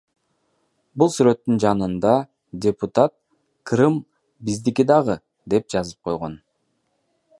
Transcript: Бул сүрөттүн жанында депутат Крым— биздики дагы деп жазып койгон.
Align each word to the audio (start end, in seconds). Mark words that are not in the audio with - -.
Бул 1.01 1.11
сүрөттүн 1.15 1.59
жанында 1.63 2.13
депутат 2.67 3.13
Крым— 3.73 3.99
биздики 4.49 4.87
дагы 4.93 5.19
деп 5.57 5.69
жазып 5.75 6.01
койгон. 6.11 6.41